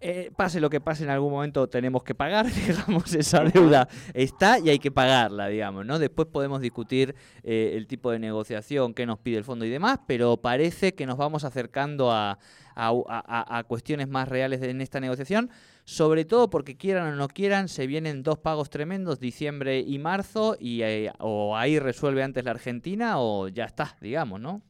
Eh, 0.02 0.30
pase 0.34 0.60
lo 0.60 0.70
que 0.70 0.80
pase, 0.80 1.04
en 1.04 1.10
algún 1.10 1.30
momento 1.30 1.68
tenemos 1.68 2.02
que 2.02 2.14
pagar, 2.14 2.46
digamos, 2.66 3.14
esa 3.14 3.44
deuda 3.44 3.86
está 4.14 4.58
y 4.58 4.70
hay 4.70 4.78
que 4.78 4.90
pagarla, 4.90 5.48
digamos, 5.48 5.84
¿no? 5.84 5.98
Después 5.98 6.26
podemos 6.28 6.62
discutir 6.62 7.14
eh, 7.42 7.72
el 7.74 7.86
tipo 7.86 8.10
de 8.10 8.18
negociación, 8.18 8.94
qué 8.94 9.04
nos 9.04 9.18
pide 9.18 9.36
el 9.36 9.44
fondo 9.44 9.66
y 9.66 9.68
demás, 9.68 10.00
pero 10.06 10.38
parece 10.38 10.94
que 10.94 11.04
nos 11.04 11.18
vamos 11.18 11.44
acercando 11.44 12.10
a, 12.10 12.38
a, 12.74 13.64
cuestiones 13.68 14.08
más 14.08 14.26
reales 14.26 14.62
en 14.62 14.80
esta 14.80 15.00
negociación, 15.00 15.50
sobre 15.84 16.24
todo 16.24 16.48
porque 16.48 16.78
quieran 16.78 17.12
o 17.12 17.16
no 17.16 17.28
quieran, 17.28 17.68
se 17.68 17.86
vienen 17.86 18.22
dos 18.22 18.38
pagos 18.38 18.70
tremendos, 18.70 19.20
diciembre 19.20 19.80
y 19.80 19.98
marzo, 19.98 20.56
y 20.58 20.82
eh, 20.82 21.12
o 21.18 21.56
ahí 21.58 21.78
resuelve 21.78 22.22
antes 22.22 22.42
la 22.42 22.52
Argentina 22.52 23.16
o 23.18 23.48
ya 23.48 23.64
está, 23.64 23.96
digamos, 24.00 24.40
¿no? 24.40 24.62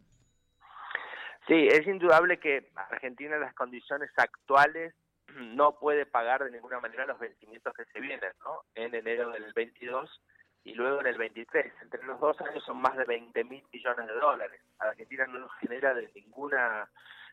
Sí, 1.46 1.68
es 1.68 1.86
indudable 1.86 2.38
que 2.38 2.70
Argentina 2.74 3.36
en 3.36 3.42
las 3.42 3.54
condiciones 3.54 4.10
actuales 4.16 4.92
no 5.54 5.78
puede 5.78 6.06
pagar 6.06 6.44
de 6.44 6.50
ninguna 6.50 6.80
manera 6.80 7.06
los 7.06 7.18
vencimientos 7.18 7.74
que 7.74 7.84
se 7.86 8.00
vienen, 8.00 8.32
¿no? 8.44 8.62
En 8.74 8.94
enero 8.94 9.30
del 9.30 9.52
22 9.52 10.20
y 10.64 10.74
luego 10.74 11.00
en 11.00 11.06
el 11.06 11.18
23. 11.18 11.72
Entre 11.82 12.02
los 12.04 12.20
dos 12.20 12.40
años 12.40 12.62
son 12.64 12.80
más 12.80 12.96
de 12.96 13.04
20 13.04 13.44
mil 13.44 13.64
millones 13.72 14.06
de 14.06 14.14
dólares. 14.14 14.60
Argentina 14.78 15.26
no 15.26 15.40
nos 15.40 15.52
genera 15.56 15.94
de 15.94 16.10
ninguna, 16.14 16.88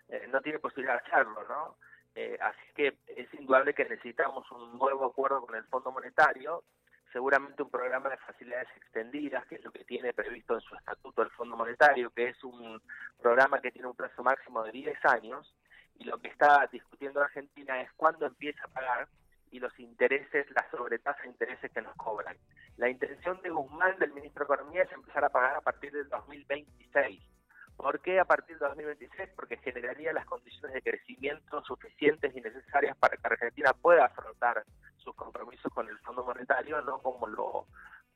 eh, 0.08 0.28
no 0.30 0.42
tiene 0.42 0.60
posibilidad 0.60 1.02
de 1.02 1.08
hacerlo, 1.08 1.46
¿no? 1.48 1.78
Eh, 2.16 2.38
así 2.42 2.74
que 2.74 2.98
es 3.08 3.32
indudable 3.36 3.74
que 3.74 3.86
necesitamos 3.86 4.50
un 4.52 4.78
nuevo 4.78 5.06
acuerdo 5.06 5.46
con 5.46 5.56
el 5.56 5.64
Fondo 5.66 5.92
Monetario, 5.92 6.64
seguramente 7.14 7.62
un 7.62 7.70
programa 7.70 8.10
de 8.10 8.18
facilidades 8.18 8.70
extendidas, 8.76 9.46
que 9.46 9.56
es 9.56 9.64
lo 9.64 9.72
que 9.72 9.84
tiene 9.84 10.14
previsto 10.14 10.56
en 10.56 10.62
su 10.62 10.76
estatuto 10.76 11.22
el 11.22 11.30
Fondo 11.32 11.56
Monetario, 11.56 12.10
que 12.10 12.30
es 12.30 12.44
un 12.44 12.82
programa 13.22 13.62
que 13.62 13.72
tiene 13.72 13.88
un 13.88 13.96
plazo 13.96 14.24
máximo 14.24 14.64
de 14.64 14.72
10 14.72 15.06
años 15.06 15.54
y 16.00 16.04
lo 16.06 16.18
que 16.20 16.30
está 16.30 16.68
discutiendo 16.72 17.22
Argentina 17.22 17.82
es 17.82 17.92
cuándo 17.94 18.26
empieza 18.26 18.64
a 18.66 18.70
pagar 18.70 19.08
y 19.52 19.60
los 19.60 19.78
intereses, 19.80 20.46
la 20.52 20.70
sobretasa 20.70 21.22
de 21.22 21.30
intereses 21.30 21.72
que 21.72 21.82
nos 21.82 21.96
cobran. 21.96 22.38
La 22.78 22.90
intención 22.90 23.42
de 23.42 23.50
Guzmán, 23.50 23.98
del 23.98 24.14
ministro 24.14 24.46
de 24.46 24.54
Economía, 24.54 24.84
es 24.84 24.92
empezar 24.92 25.24
a 25.24 25.30
pagar 25.30 25.56
a 25.56 25.62
partir 25.62 25.92
del 25.92 26.08
2026. 26.10 27.22
¿Por 27.76 28.02
qué 28.02 28.20
a 28.20 28.26
partir 28.26 28.58
del 28.58 28.70
2026? 28.70 29.30
Porque 29.36 29.58
generaría 29.58 30.12
las 30.12 30.26
condiciones 30.26 30.74
de 30.74 30.82
crecimiento 30.82 31.64
suficientes 31.64 32.36
y 32.36 32.42
necesarias 32.42 32.98
para 32.98 33.16
que 33.16 33.28
Argentina 33.28 33.72
pueda 33.74 34.06
afrontar 34.06 34.64
sus 34.98 35.16
compromisos 35.16 35.72
con 35.74 35.88
el 35.88 35.98
Fondo 36.00 36.24
Monetario, 36.24 36.82
no 36.82 37.00
como 37.00 37.28
lo 37.28 37.68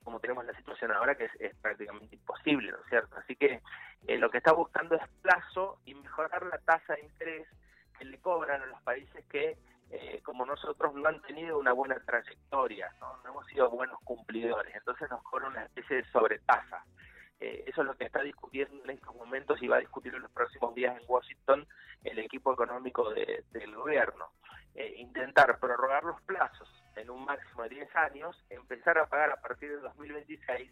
como 0.03 0.19
tenemos 0.19 0.43
la 0.45 0.57
situación 0.57 0.91
ahora 0.91 1.13
que 1.13 1.29
es, 1.39 1.55
prácticamente 1.57 2.15
imposible, 2.15 2.71
¿no 2.71 2.77
es 2.77 2.89
cierto? 2.89 3.15
Así 3.17 3.35
que 3.35 3.61
eh, 4.07 4.17
lo 4.17 4.31
que 4.31 4.39
está 4.39 4.51
buscando 4.51 4.95
es 4.95 5.07
plazo 5.21 5.79
y 5.85 5.93
mejorar 5.93 6.43
la 6.47 6.57
tasa 6.57 6.95
de 6.95 7.01
interés 7.01 7.47
le 8.05 8.19
cobran 8.19 8.61
a 8.61 8.65
los 8.65 8.81
países 8.81 9.25
que, 9.25 9.57
eh, 9.89 10.21
como 10.23 10.45
nosotros, 10.45 10.93
no 10.93 11.07
han 11.07 11.21
tenido 11.21 11.57
una 11.57 11.73
buena 11.73 11.99
trayectoria, 11.99 12.93
¿no? 12.99 13.17
hemos 13.27 13.45
sido 13.47 13.69
buenos 13.69 13.99
cumplidores, 14.03 14.75
entonces 14.75 15.09
nos 15.09 15.21
cobran 15.23 15.51
una 15.51 15.65
especie 15.65 15.97
de 15.97 16.05
sobretasa. 16.11 16.85
Eh, 17.39 17.63
eso 17.67 17.81
es 17.81 17.87
lo 17.87 17.95
que 17.95 18.05
está 18.05 18.21
discutiendo 18.21 18.83
en 18.83 18.91
estos 18.91 19.15
momentos 19.15 19.61
y 19.63 19.67
va 19.67 19.77
a 19.77 19.79
discutir 19.79 20.13
en 20.13 20.21
los 20.21 20.31
próximos 20.31 20.75
días 20.75 20.95
en 20.95 21.03
Washington 21.07 21.67
el 22.03 22.19
equipo 22.19 22.53
económico 22.53 23.11
del 23.11 23.75
gobierno. 23.75 24.31
Eh, 24.75 24.93
intentar 24.97 25.59
prorrogar 25.59 26.03
los 26.03 26.21
plazos 26.21 26.69
en 26.95 27.09
un 27.09 27.25
máximo 27.25 27.63
de 27.63 27.69
10 27.69 27.95
años, 27.95 28.45
empezar 28.49 28.97
a 28.97 29.07
pagar 29.07 29.31
a 29.31 29.41
partir 29.41 29.69
de 29.69 29.77
2026, 29.77 30.71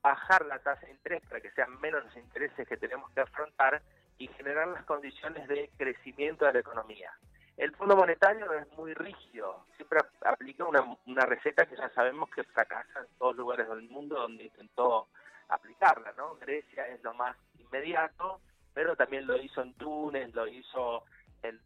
bajar 0.00 0.46
la 0.46 0.60
tasa 0.60 0.86
de 0.86 0.92
interés 0.92 1.22
para 1.28 1.40
que 1.40 1.50
sean 1.52 1.80
menos 1.80 2.04
los 2.04 2.16
intereses 2.16 2.68
que 2.68 2.76
tenemos 2.76 3.10
que 3.12 3.20
afrontar 3.20 3.82
y 4.22 4.28
generar 4.28 4.68
las 4.68 4.84
condiciones 4.84 5.48
de 5.48 5.68
crecimiento 5.76 6.44
de 6.44 6.52
la 6.52 6.60
economía. 6.60 7.10
El 7.56 7.74
Fondo 7.74 7.96
Monetario 7.96 8.52
es 8.52 8.70
muy 8.78 8.94
rígido, 8.94 9.66
siempre 9.76 9.98
aplica 10.24 10.64
una, 10.64 10.96
una 11.06 11.26
receta 11.26 11.66
que 11.66 11.76
ya 11.76 11.90
sabemos 11.90 12.30
que 12.30 12.44
fracasa 12.44 13.00
en 13.00 13.06
todos 13.18 13.34
lugares 13.34 13.68
del 13.68 13.82
mundo 13.90 14.14
donde 14.14 14.44
intentó 14.44 15.08
aplicarla, 15.48 16.12
¿no? 16.16 16.36
Grecia 16.36 16.86
es 16.86 17.02
lo 17.02 17.14
más 17.14 17.36
inmediato, 17.58 18.40
pero 18.72 18.94
también 18.94 19.26
lo 19.26 19.36
hizo 19.36 19.60
en 19.60 19.74
Túnez, 19.74 20.32
lo 20.34 20.46
hizo 20.46 21.02
en, 21.42 21.58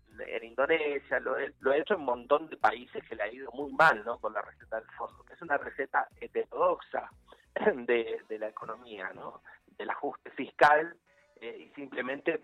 Indonesia, 0.42 1.20
lo, 1.20 1.36
lo, 1.60 1.72
ha 1.72 1.76
hecho 1.76 1.94
en 1.94 2.00
un 2.00 2.06
montón 2.06 2.48
de 2.48 2.56
países 2.56 3.04
que 3.06 3.14
le 3.14 3.22
ha 3.22 3.32
ido 3.32 3.52
muy 3.52 3.70
mal, 3.72 4.02
¿no? 4.06 4.18
Con 4.18 4.32
la 4.32 4.40
receta 4.40 4.80
del 4.80 4.90
fondo, 4.92 5.22
que 5.24 5.34
es 5.34 5.42
una 5.42 5.58
receta 5.58 6.08
heterodoxa 6.22 7.10
de, 7.74 8.22
de 8.26 8.38
la 8.38 8.48
economía, 8.48 9.10
¿no? 9.14 9.42
Del 9.76 9.90
ajuste 9.90 10.30
fiscal 10.30 10.96
eh, 11.40 11.66
y 11.68 11.74
simplemente 11.74 12.40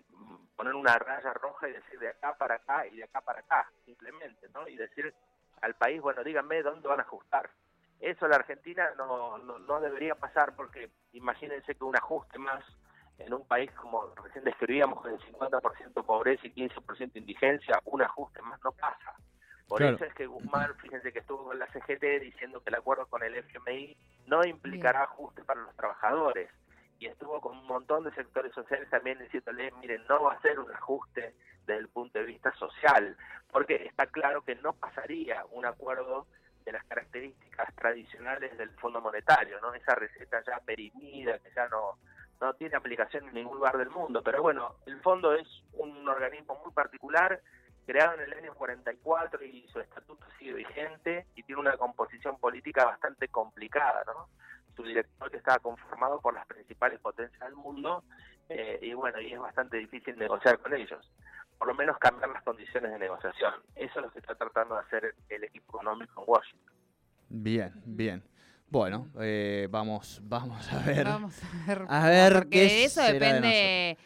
poner 0.55 0.75
una 0.75 0.97
raya 0.97 1.33
roja 1.33 1.67
y 1.67 1.73
decir 1.73 1.99
de 1.99 2.09
acá 2.09 2.35
para 2.37 2.55
acá 2.55 2.87
y 2.87 2.97
de 2.97 3.03
acá 3.03 3.21
para 3.21 3.39
acá, 3.39 3.69
simplemente, 3.85 4.47
¿no? 4.53 4.67
Y 4.67 4.75
decir 4.75 5.13
al 5.61 5.75
país, 5.75 6.01
bueno, 6.01 6.23
díganme 6.23 6.61
dónde 6.61 6.87
van 6.87 6.99
a 6.99 7.03
ajustar. 7.03 7.49
Eso 7.99 8.27
la 8.27 8.35
Argentina 8.35 8.91
no, 8.97 9.37
no, 9.37 9.59
no 9.59 9.79
debería 9.79 10.15
pasar 10.15 10.55
porque 10.55 10.91
imagínense 11.13 11.73
que 11.73 11.83
un 11.83 11.95
ajuste 11.95 12.37
más 12.37 12.63
en 13.17 13.33
un 13.33 13.45
país 13.47 13.71
como 13.71 14.13
recién 14.23 14.43
describíamos 14.43 15.01
con 15.01 15.11
el 15.11 15.19
50% 15.19 16.05
pobreza 16.05 16.47
y 16.47 16.53
15% 16.53 17.15
indigencia, 17.15 17.79
un 17.85 18.01
ajuste 18.01 18.41
más 18.41 18.59
no 18.63 18.71
pasa. 18.73 19.15
Por 19.67 19.81
eso 19.81 20.05
es 20.05 20.13
que 20.13 20.27
Guzmán, 20.27 20.75
fíjense 20.77 21.11
que 21.11 21.19
estuvo 21.19 21.45
con 21.45 21.57
la 21.57 21.67
CGT 21.67 22.21
diciendo 22.21 22.61
que 22.61 22.69
el 22.69 22.75
acuerdo 22.75 23.07
con 23.07 23.23
el 23.23 23.35
FMI 23.35 23.97
no 24.27 24.45
implicará 24.45 25.03
ajuste 25.03 25.43
para 25.43 25.61
los 25.61 25.75
trabajadores 25.75 26.49
y 27.03 27.07
estuvo 27.07 27.41
con 27.41 27.57
un 27.57 27.67
montón 27.67 28.05
de 28.05 28.13
sectores 28.13 28.53
sociales 28.53 28.89
también 28.89 29.19
diciéndole, 29.19 29.71
miren, 29.81 30.05
no 30.07 30.23
va 30.23 30.33
a 30.33 30.41
ser 30.41 30.57
un 30.57 30.71
ajuste 30.71 31.35
desde 31.65 31.81
el 31.81 31.89
punto 31.89 32.17
de 32.17 32.23
vista 32.23 32.53
social, 32.55 33.17
porque 33.51 33.75
está 33.75 34.05
claro 34.05 34.41
que 34.43 34.55
no 34.55 34.71
pasaría 34.71 35.43
un 35.51 35.65
acuerdo 35.65 36.27
de 36.63 36.71
las 36.71 36.83
características 36.85 37.75
tradicionales 37.75 38.57
del 38.57 38.69
Fondo 38.77 39.01
Monetario, 39.01 39.59
¿no? 39.59 39.73
Esa 39.73 39.95
receta 39.95 40.41
ya 40.47 40.61
perimida, 40.65 41.39
que 41.39 41.51
ya 41.53 41.67
no, 41.67 41.97
no 42.39 42.53
tiene 42.53 42.77
aplicación 42.77 43.27
en 43.27 43.33
ningún 43.33 43.57
lugar 43.57 43.77
del 43.77 43.89
mundo. 43.89 44.23
Pero 44.23 44.41
bueno, 44.41 44.75
el 44.85 45.01
fondo 45.01 45.33
es 45.33 45.47
un 45.73 46.07
organismo 46.07 46.57
muy 46.63 46.71
particular, 46.71 47.41
creado 47.85 48.15
en 48.15 48.21
el 48.21 48.33
año 48.33 48.53
44 48.53 49.43
y 49.43 49.67
su 49.71 49.79
estatuto 49.79 50.25
sigue 50.39 50.53
vigente 50.53 51.27
y 51.35 51.43
tiene 51.43 51.61
una 51.61 51.77
composición 51.77 52.37
política 52.37 52.85
bastante 52.85 53.27
complicada, 53.27 54.03
¿no? 54.05 54.29
su 54.75 54.83
director 54.83 55.29
que 55.29 55.37
estaba 55.37 55.59
conformado 55.59 56.19
por 56.19 56.33
las 56.33 56.45
principales 56.47 56.99
potencias 56.99 57.41
del 57.41 57.55
mundo 57.55 58.03
eh, 58.49 58.79
y 58.81 58.93
bueno, 58.93 59.19
y 59.21 59.33
es 59.33 59.39
bastante 59.39 59.77
difícil 59.77 60.17
negociar 60.17 60.59
con 60.59 60.73
ellos. 60.73 61.11
Por 61.57 61.67
lo 61.67 61.75
menos 61.75 61.97
cambiar 61.97 62.29
las 62.29 62.43
condiciones 62.43 62.91
de 62.91 62.99
negociación. 62.99 63.53
Eso 63.75 63.99
es 63.99 64.05
lo 64.05 64.11
que 64.11 64.19
está 64.19 64.35
tratando 64.35 64.75
de 64.75 64.81
hacer 64.81 65.15
el 65.29 65.43
equipo 65.43 65.77
económico 65.77 66.21
en 66.21 66.25
Washington. 66.27 66.75
Bien, 67.29 67.71
bien. 67.85 68.23
Bueno, 68.67 69.07
eh, 69.19 69.67
vamos, 69.69 70.19
vamos 70.23 70.71
a 70.73 70.79
ver. 70.79 71.05
Vamos 71.05 71.41
a 71.43 71.67
ver. 71.67 71.85
A 71.87 72.09
ver 72.09 72.33
porque 72.33 72.49
qué 72.49 72.59
de 72.59 72.83
eso 72.85 73.01
será 73.01 73.39
de 73.39 73.97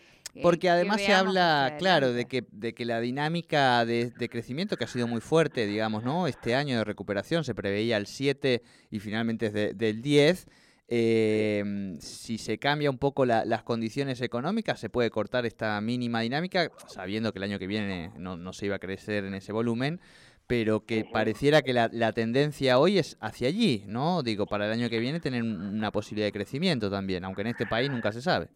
Porque 0.41 0.59
que 0.61 0.69
además 0.69 1.01
se 1.01 1.13
habla, 1.13 1.65
claro, 1.79 2.13
de 2.13 2.25
que, 2.25 2.45
de 2.51 2.73
que 2.73 2.85
la 2.85 2.99
dinámica 2.99 3.85
de, 3.85 4.11
de 4.11 4.29
crecimiento 4.29 4.77
que 4.77 4.83
ha 4.83 4.87
sido 4.87 5.07
muy 5.07 5.21
fuerte, 5.21 5.65
digamos, 5.65 6.03
¿no? 6.03 6.27
Este 6.27 6.55
año 6.55 6.77
de 6.77 6.83
recuperación 6.83 7.43
se 7.43 7.55
preveía 7.55 7.97
el 7.97 8.07
7 8.07 8.61
y 8.91 8.99
finalmente 8.99 9.47
es 9.47 9.53
de- 9.53 9.73
del 9.73 10.01
10. 10.01 10.47
eh, 10.89 11.97
si 11.99 12.37
se 12.37 12.57
cambia 12.59 12.89
un 12.89 12.97
poco 12.97 13.25
la- 13.25 13.43
las 13.43 13.63
condiciones 13.63 14.21
económicas, 14.21 14.79
se 14.79 14.89
puede 14.89 15.09
cortar 15.09 15.45
esta 15.45 15.79
mínima 15.81 16.21
dinámica, 16.21 16.71
sabiendo 16.87 17.33
que 17.33 17.39
el 17.39 17.43
año 17.43 17.59
que 17.59 17.67
viene 17.67 18.11
no, 18.17 18.37
no 18.37 18.53
se 18.53 18.67
iba 18.67 18.77
a 18.77 18.79
crecer 18.79 19.25
en 19.25 19.33
ese 19.33 19.51
volumen, 19.51 19.99
pero 20.47 20.85
que 20.85 21.03
pareciera 21.03 21.61
que 21.61 21.73
la, 21.73 21.89
la 21.91 22.13
tendencia 22.13 22.79
hoy 22.79 22.97
es 22.99 23.17
hacia 23.19 23.49
allí, 23.49 23.83
¿no? 23.87 24.23
Digo, 24.23 24.45
para 24.45 24.65
el 24.65 24.71
año 24.71 24.89
que 24.89 24.99
viene 24.99 25.19
tener 25.19 25.43
un- 25.43 25.75
una 25.75 25.91
posibilidad 25.91 26.27
de 26.27 26.31
crecimiento 26.31 26.89
también, 26.89 27.25
aunque 27.25 27.41
en 27.41 27.47
este 27.47 27.65
país 27.65 27.89
nunca 27.91 28.13
se 28.13 28.21
sabe. 28.21 28.47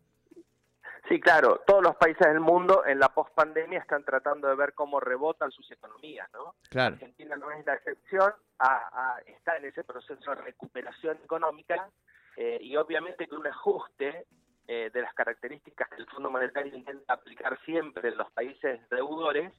Sí, 1.11 1.19
claro, 1.19 1.61
todos 1.67 1.83
los 1.83 1.95
países 1.97 2.25
del 2.25 2.39
mundo 2.39 2.85
en 2.85 2.97
la 2.97 3.09
pospandemia 3.09 3.79
están 3.79 4.05
tratando 4.05 4.47
de 4.47 4.55
ver 4.55 4.73
cómo 4.73 4.99
rebotan 5.01 5.51
sus 5.51 5.69
economías, 5.69 6.29
¿no? 6.31 6.55
Claro. 6.69 6.93
Argentina 6.95 7.35
no 7.35 7.51
es 7.51 7.65
la 7.65 7.73
excepción, 7.73 8.33
a- 8.59 9.15
a- 9.15 9.19
está 9.25 9.57
en 9.57 9.65
ese 9.65 9.83
proceso 9.83 10.31
de 10.33 10.41
recuperación 10.41 11.17
económica 11.21 11.89
eh, 12.37 12.59
y 12.61 12.77
obviamente 12.77 13.27
que 13.27 13.35
un 13.35 13.45
ajuste 13.45 14.25
eh, 14.67 14.89
de 14.93 15.01
las 15.01 15.13
características 15.13 15.89
que 15.89 15.97
el 15.97 16.07
Fondo 16.07 16.31
Monetario 16.31 16.73
intenta 16.73 17.13
aplicar 17.15 17.59
siempre 17.65 18.07
en 18.07 18.17
los 18.17 18.31
países 18.31 18.79
deudores 18.89 19.51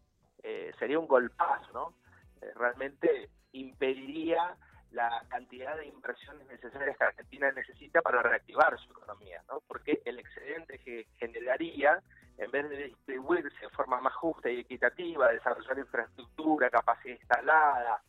eh, 0.42 0.72
sería 0.78 0.98
un 0.98 1.06
golpazo, 1.06 1.70
¿no? 1.74 1.94
Eh, 2.40 2.50
realmente 2.54 3.28
impediría 3.52 4.56
la 4.92 5.24
cantidad 5.28 5.76
de 5.76 5.86
inversiones 5.86 6.46
necesarias 6.48 6.96
que 6.96 7.04
Argentina 7.04 7.50
necesita 7.52 8.02
para 8.02 8.22
reactivar 8.22 8.78
su 8.78 8.90
economía, 8.92 9.42
¿no? 9.48 9.60
Porque 9.66 10.02
el 10.04 10.18
excedente 10.18 10.78
que 10.78 11.06
generaría, 11.18 12.00
en 12.38 12.50
vez 12.50 12.68
de 12.68 12.76
distribuirse 12.88 13.58
de 13.60 13.70
forma 13.70 14.00
más 14.00 14.14
justa 14.14 14.50
y 14.50 14.60
equitativa, 14.60 15.32
desarrollar 15.32 15.78
infraestructura, 15.78 16.70
capacidad 16.70 17.16
instalada, 17.18 18.02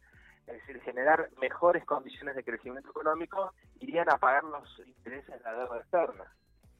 es 0.48 0.54
decir, 0.54 0.82
generar 0.82 1.30
mejores 1.40 1.86
condiciones 1.86 2.36
de 2.36 2.44
crecimiento 2.44 2.90
económico, 2.90 3.54
irían 3.80 4.10
a 4.10 4.18
pagar 4.18 4.44
los 4.44 4.80
intereses 4.86 5.28
de 5.28 5.40
la 5.40 5.54
deuda 5.54 5.78
externa. 5.78 6.26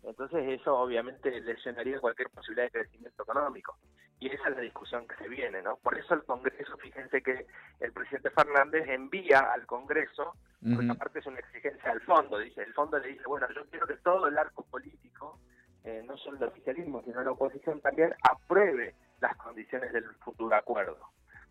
Entonces 0.04 0.60
eso 0.60 0.78
obviamente 0.78 1.40
lesionaría 1.42 2.00
cualquier 2.00 2.30
posibilidad 2.30 2.66
de 2.66 2.72
crecimiento 2.72 3.24
económico. 3.24 3.78
Y 4.24 4.28
esa 4.28 4.48
es 4.48 4.56
la 4.56 4.62
discusión 4.62 5.06
que 5.06 5.16
se 5.18 5.28
viene, 5.28 5.62
¿no? 5.62 5.76
Por 5.76 5.98
eso 5.98 6.14
el 6.14 6.24
Congreso, 6.24 6.78
fíjense 6.78 7.22
que 7.22 7.46
el 7.82 7.92
presidente 7.92 8.30
Fernández 8.30 8.88
envía 8.88 9.40
al 9.40 9.66
Congreso, 9.66 10.36
porque 10.62 10.86
Ujú. 10.86 10.92
aparte 10.94 11.20
es 11.20 11.26
una 11.26 11.40
exigencia 11.40 11.92
al 11.92 12.00
fondo, 12.04 12.38
dice, 12.38 12.62
el 12.64 12.74
fondo 12.74 13.00
le 13.00 13.10
dice, 13.10 13.24
bueno, 13.28 13.48
yo 13.54 13.66
quiero 13.66 13.86
que 13.86 13.98
todo 13.98 14.28
el 14.30 14.38
arco 14.38 14.64
político, 14.64 15.40
eh, 15.84 16.02
no 16.06 16.16
solo 16.16 16.38
el 16.38 16.44
oficialismo, 16.46 17.02
sino 17.04 17.22
la 17.22 17.32
oposición 17.32 17.82
también, 17.82 18.16
apruebe 18.24 18.96
las 19.20 19.36
condiciones 19.36 19.92
del 19.92 20.06
futuro 20.24 20.56
acuerdo. 20.56 21.00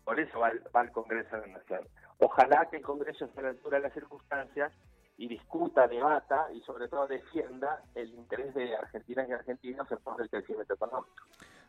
Por 0.03 0.19
eso 0.19 0.39
va, 0.39 0.47
al- 0.47 0.63
va 0.75 0.81
al 0.81 0.91
Congreso 0.91 1.35
de 1.35 1.45
la 1.47 1.59
Nación. 1.59 1.87
Ojalá 2.17 2.67
que 2.71 2.77
el 2.77 2.83
Congreso 2.83 3.25
esté 3.25 3.39
a 3.41 3.43
la 3.43 3.49
altura 3.49 3.77
de 3.77 3.83
las 3.83 3.93
circunstancias 3.93 4.73
y 5.17 5.27
discuta, 5.27 5.87
debata 5.87 6.47
y 6.51 6.61
sobre 6.61 6.87
todo 6.87 7.05
defienda 7.05 7.83
el 7.93 8.09
interés 8.15 8.51
de 8.55 8.75
argentinas 8.75 9.29
y 9.29 9.33
argentinos 9.33 9.91
en 9.91 9.99
pos 9.99 10.17
del 10.17 10.27
crecimiento 10.31 10.73
económico. 10.73 11.23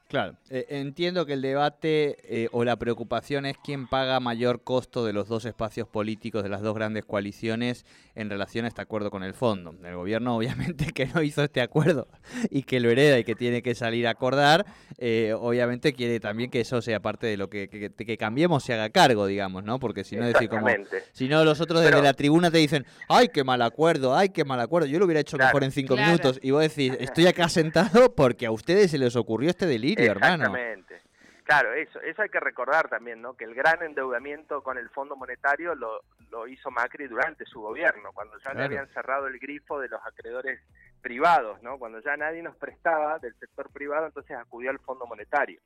Claro, 0.09 0.37
eh, 0.51 0.67
entiendo 0.69 1.25
que 1.27 1.33
el 1.33 1.43
debate 1.43 2.17
eh, 2.29 2.49
o 2.53 2.63
la 2.63 2.77
preocupación 2.77 3.47
es 3.47 3.57
quién 3.65 3.89
paga 3.89 4.21
mayor 4.21 4.63
costo 4.63 5.05
de 5.05 5.13
los 5.13 5.29
dos 5.29 5.45
espacios 5.45 5.89
políticos 5.89 6.43
de 6.43 6.51
las 6.51 6.61
dos 6.61 6.75
grandes 6.75 7.05
coaliciones 7.05 7.85
en 8.15 8.29
relación 8.31 8.65
a 8.65 8.69
este 8.69 8.83
acuerdo 8.83 9.11
con 9.11 9.25
el 9.25 9.35
fondo. 9.35 9.75
El 9.83 9.97
gobierno 9.97 10.37
obviamente 10.37 10.87
que 10.93 11.07
no 11.07 11.23
hizo 11.23 11.43
este 11.43 11.63
acuerdo 11.63 12.07
y 12.51 12.63
que 12.63 12.81
lo 12.81 12.91
hereda 12.91 13.19
y 13.19 13.25
que 13.25 13.35
tiene 13.35 13.63
que 13.63 13.75
salir 13.75 14.07
a 14.07 14.11
acordar, 14.11 14.67
eh, 14.99 15.35
obviamente 15.37 15.93
quiere 15.95 16.21
también 16.21 16.51
que 16.51 16.61
eso 16.61 16.81
sea 16.83 17.01
parte 17.01 17.27
de 17.27 17.37
lo 17.37 17.49
que, 17.49 17.69
que, 17.69 17.91
que 17.91 18.17
cambiemos 18.19 18.63
se 18.63 18.75
haga 18.75 18.91
cargo, 18.91 19.27
digamos, 19.27 19.65
¿no? 19.65 19.81
Porque 19.81 20.05
si 20.05 20.17
no 20.17 20.27
decir 20.27 20.49
como... 20.49 20.67
Si 21.13 21.29
no, 21.29 21.45
los 21.45 21.61
otros 21.61 21.81
desde 21.81 21.91
Pero- 21.93 22.05
la 22.05 22.13
tribuna 22.13 22.51
te 22.51 22.59
dicen, 22.59 22.85
ay, 23.09 23.29
qué 23.33 23.43
mal 23.43 23.63
acuerdo, 23.63 24.15
ay, 24.15 24.29
qué 24.29 24.45
mal 24.45 24.61
acuerdo, 24.61 24.87
yo 24.87 24.99
lo 24.99 25.07
hubiera 25.07 25.21
hecho 25.21 25.37
Claro. 25.39 25.49
mejor 25.49 25.65
en 25.65 25.73
cinco 25.73 25.95
Claro. 25.95 26.11
minutos. 26.13 26.39
Y 26.43 26.51
vos 26.51 26.61
decís, 26.63 26.93
estoy 27.01 27.27
acá 27.27 27.49
sentado 27.49 28.15
porque 28.15 28.47
a 28.47 28.53
ustedes 28.53 28.91
se 28.91 28.99
les 28.99 29.17
ocurrió 29.17 29.51
este 29.51 29.67
delirio, 29.95 30.13
hermano. 30.13 30.45
Exactamente. 30.45 31.03
Claro, 31.45 31.75
eso, 31.75 32.01
eso 32.01 32.23
hay 32.23 32.31
que 32.31 32.41
recordar 32.41 32.89
también, 32.89 33.21
¿no? 33.21 33.35
Que 33.37 33.45
el 33.45 33.55
gran 33.55 33.83
endeudamiento 33.83 34.63
con 34.63 34.79
el 34.79 34.89
Fondo 34.89 35.15
Monetario 35.15 35.75
lo, 35.75 36.01
lo 36.31 36.49
hizo 36.49 36.71
Macri 36.71 37.07
durante 37.07 37.45
su 37.45 37.61
gobierno, 37.61 38.13
cuando 38.15 38.39
ya 38.39 38.55
le 38.55 38.65
habían 38.65 38.89
cerrado 38.95 39.27
el 39.27 39.39
grifo 39.39 39.79
de 39.79 39.89
los 39.89 40.01
acreedores 40.07 40.61
privados, 41.03 41.63
¿no? 41.63 41.79
Cuando 41.79 42.01
ya 42.01 42.17
nadie 42.17 42.43
nos 42.43 42.57
prestaba 42.57 43.19
del 43.19 43.35
sector 43.39 43.71
privado, 43.71 44.07
entonces 44.07 44.35
acudió 44.39 44.71
al 44.71 44.79
Fondo 44.79 45.07
Monetario. 45.07 45.61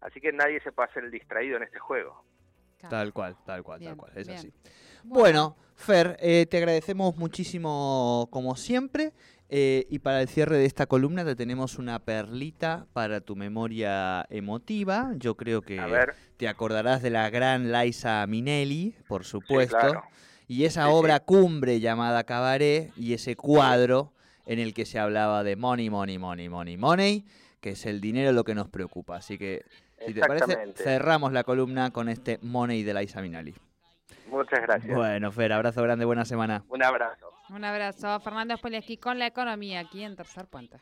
Así 0.00 0.20
que 0.20 0.32
nadie 0.32 0.60
se 0.62 0.72
puede 0.72 0.88
hacer 0.90 1.04
el 1.04 1.12
distraído 1.12 1.56
en 1.58 1.62
este 1.62 1.78
juego. 1.78 2.24
Tal 2.88 3.12
cual, 3.12 3.36
tal 3.44 3.62
cual, 3.62 3.78
Bien, 3.78 3.92
tal 3.92 3.98
cual, 3.98 4.12
es 4.16 4.26
bien. 4.26 4.38
así. 4.38 4.52
Bueno, 5.04 5.56
Fer, 5.76 6.16
eh, 6.18 6.46
te 6.46 6.56
agradecemos 6.56 7.16
muchísimo 7.16 8.26
como 8.32 8.56
siempre. 8.56 9.12
Eh, 9.52 9.86
y 9.90 9.98
para 9.98 10.22
el 10.22 10.28
cierre 10.28 10.56
de 10.58 10.64
esta 10.64 10.86
columna 10.86 11.24
te 11.24 11.34
tenemos 11.34 11.78
una 11.78 11.98
perlita 11.98 12.86
para 12.92 13.20
tu 13.20 13.34
memoria 13.36 14.24
emotiva. 14.30 15.10
Yo 15.16 15.36
creo 15.36 15.60
que 15.62 15.80
te 16.36 16.48
acordarás 16.48 17.02
de 17.02 17.10
la 17.10 17.28
gran 17.30 17.72
Liza 17.72 18.24
Minelli, 18.28 18.94
por 19.08 19.24
sí, 19.24 19.30
supuesto. 19.30 19.76
claro. 19.76 20.02
Y 20.46 20.64
esa 20.64 20.84
Sí, 20.84 20.88
sí. 20.90 20.94
obra 20.96 21.20
cumbre 21.20 21.80
llamada 21.80 22.24
Cabaret 22.24 22.92
y 22.96 23.12
ese 23.14 23.36
cuadro 23.36 24.12
en 24.46 24.58
el 24.58 24.72
que 24.72 24.84
se 24.86 24.98
hablaba 24.98 25.42
de 25.44 25.54
money, 25.56 25.90
money, 25.90 26.18
money, 26.18 26.48
money, 26.48 26.76
money, 26.76 27.24
que 27.60 27.70
es 27.70 27.86
el 27.86 28.00
dinero 28.00 28.32
lo 28.32 28.42
que 28.44 28.54
nos 28.54 28.68
preocupa. 28.68 29.16
Así 29.16 29.36
que, 29.38 29.64
si 30.06 30.14
te 30.14 30.20
parece, 30.20 30.72
cerramos 30.76 31.32
la 31.32 31.44
columna 31.44 31.90
con 31.92 32.08
este 32.08 32.38
money 32.42 32.82
de 32.82 32.94
Liza 32.94 33.20
Minelli. 33.20 33.54
Muchas 34.28 34.60
gracias. 34.62 34.96
Bueno, 34.96 35.30
Fer, 35.32 35.52
abrazo 35.52 35.82
grande, 35.82 36.04
buena 36.04 36.24
semana. 36.24 36.64
Un 36.68 36.82
abrazo. 36.82 37.29
Un 37.52 37.64
abrazo. 37.64 38.20
Fernando 38.20 38.56
Spoleski 38.56 38.96
con 38.96 39.18
la 39.18 39.26
economía 39.26 39.80
aquí 39.80 40.04
en 40.04 40.14
Tercer 40.14 40.46
Puente. 40.46 40.78